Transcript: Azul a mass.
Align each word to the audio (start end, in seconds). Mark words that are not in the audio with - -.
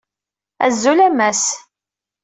Azul 0.65 0.99
a 1.07 1.09
mass. 1.17 1.43